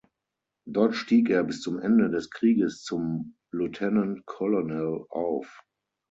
Dort 0.65 0.95
stieg 0.95 1.29
er 1.29 1.43
bis 1.43 1.61
zum 1.61 1.77
Ende 1.77 2.09
des 2.09 2.31
Krieges 2.31 2.81
zum 2.83 3.35
Lieutenant 3.51 4.25
Colonel 4.25 5.05
auf. 5.11 5.63